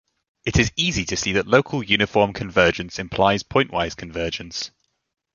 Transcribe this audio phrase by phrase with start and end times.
[0.45, 4.71] It is easy to see that local uniform convergence implies pointwise convergence.